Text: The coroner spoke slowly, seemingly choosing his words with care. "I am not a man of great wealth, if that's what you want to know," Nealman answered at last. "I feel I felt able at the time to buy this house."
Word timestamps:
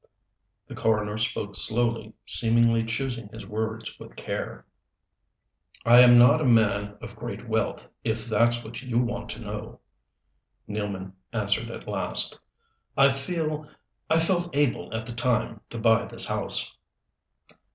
The 0.67 0.73
coroner 0.73 1.19
spoke 1.19 1.53
slowly, 1.55 2.15
seemingly 2.25 2.83
choosing 2.83 3.27
his 3.31 3.45
words 3.45 3.99
with 3.99 4.15
care. 4.15 4.65
"I 5.85 5.99
am 5.99 6.17
not 6.17 6.41
a 6.41 6.45
man 6.45 6.97
of 7.03 7.15
great 7.15 7.47
wealth, 7.47 7.87
if 8.03 8.25
that's 8.25 8.63
what 8.63 8.81
you 8.81 8.97
want 8.97 9.29
to 9.29 9.39
know," 9.41 9.79
Nealman 10.67 11.11
answered 11.31 11.69
at 11.69 11.87
last. 11.87 12.39
"I 12.97 13.11
feel 13.11 13.69
I 14.09 14.17
felt 14.19 14.55
able 14.55 14.91
at 14.91 15.05
the 15.05 15.13
time 15.13 15.61
to 15.69 15.77
buy 15.77 16.05
this 16.05 16.25
house." 16.25 16.75